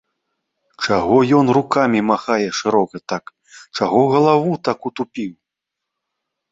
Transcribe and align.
Чаго 0.85 1.17
ён 1.39 1.45
рукамі 1.57 1.99
махае 2.13 2.49
шырока 2.61 3.03
так, 3.15 3.23
чаго 3.77 4.01
галаву 4.17 4.51
так 4.71 4.77
утупіў? 4.93 5.33